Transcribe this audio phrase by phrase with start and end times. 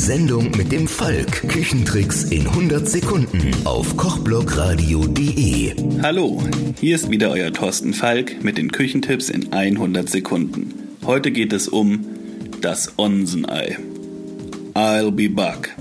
[0.00, 1.46] Sendung mit dem Falk.
[1.46, 5.74] Küchentricks in 100 Sekunden auf kochblogradio.de.
[6.02, 6.42] Hallo,
[6.80, 10.96] hier ist wieder euer Thorsten Falk mit den Küchentipps in 100 Sekunden.
[11.04, 12.06] Heute geht es um
[12.62, 13.76] das Onsenei.
[14.72, 15.76] I'll be back.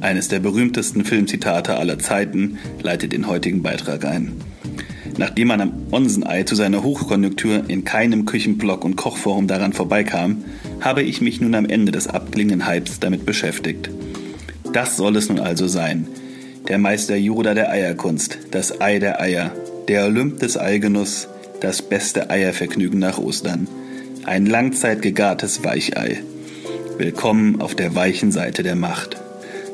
[0.00, 4.32] Eines der berühmtesten Filmzitate aller Zeiten leitet den heutigen Beitrag ein.
[5.18, 10.44] Nachdem man am Onsenei zu seiner Hochkonjunktur in keinem Küchenblog und Kochforum daran vorbeikam,
[10.80, 13.90] habe ich mich nun am Ende des abklingenden Hypes damit beschäftigt.
[14.72, 16.06] Das soll es nun also sein.
[16.68, 19.52] Der Meister Yoda der Eierkunst, das Ei der Eier,
[19.88, 21.28] der Olymp des Eigenuss,
[21.60, 23.68] das beste Eiervergnügen nach Ostern.
[24.24, 26.22] Ein langzeit gegartes Weichei.
[26.96, 29.20] Willkommen auf der weichen Seite der Macht.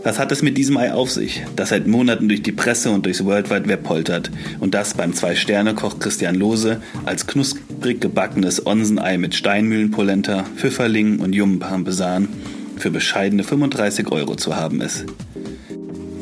[0.04, 3.04] Was hat es mit diesem Ei auf sich, das seit Monaten durch die Presse und
[3.04, 4.30] durchs World Wide Web poltert
[4.60, 12.28] und das beim Zwei-Sterne-Koch Christian Lose als knusprig gebackenes Onsenei mit Steinmühlenpolenta, Pfifferlingen und Jumbenparmesan
[12.76, 15.04] für bescheidene 35 Euro zu haben ist?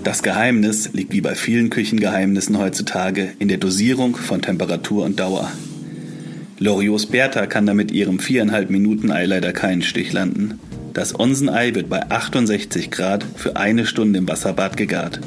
[0.05, 5.50] Das Geheimnis liegt wie bei vielen Küchengeheimnissen heutzutage in der Dosierung von Temperatur und Dauer.
[6.59, 10.59] Loriots Bertha kann damit ihrem viereinhalb Minuten Ei leider keinen Stich landen.
[10.97, 15.20] Das Onsenei wird bei 68 Grad für eine Stunde im Wasserbad gegart.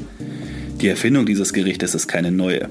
[0.82, 2.68] Die Erfindung dieses Gerichtes ist keine neue.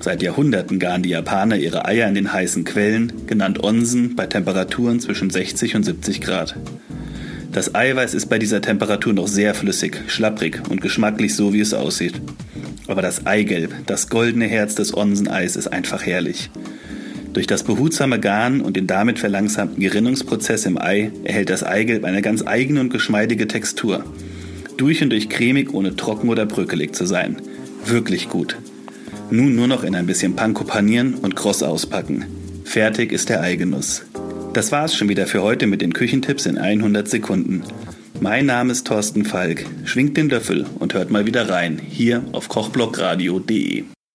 [0.00, 4.98] Seit Jahrhunderten garen die Japaner ihre Eier in den heißen Quellen, genannt Onsen, bei Temperaturen
[4.98, 6.56] zwischen 60 und 70 Grad.
[7.52, 11.72] Das Eiweiß ist bei dieser Temperatur noch sehr flüssig, schlapprig und geschmacklich so, wie es
[11.72, 12.20] aussieht.
[12.88, 16.50] Aber das Eigelb, das goldene Herz des Onseneis, ist einfach herrlich.
[17.32, 22.20] Durch das behutsame Garen und den damit verlangsamten Gerinnungsprozess im Ei erhält das Eigelb eine
[22.20, 24.04] ganz eigene und geschmeidige Textur.
[24.76, 27.36] Durch und durch cremig, ohne trocken oder bröckelig zu sein.
[27.86, 28.56] Wirklich gut.
[29.30, 32.26] Nun nur noch in ein bisschen Panko panieren und kross auspacken.
[32.64, 34.02] Fertig ist der Eigenuss.
[34.52, 37.62] Das war's schon wieder für heute mit den Küchentipps in 100 Sekunden.
[38.20, 39.64] Mein Name ist Thorsten Falk.
[39.84, 43.84] Schwingt den Löffel und hört mal wieder rein, hier auf kochblockradio.de.